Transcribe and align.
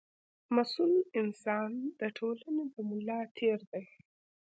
مسوول 0.55 1.03
انسان 1.21 1.71
د 1.99 2.01
ټولنې 2.17 2.63
د 2.73 2.75
ملا 2.89 3.19
تېر 3.37 3.59
دی. 3.71 3.85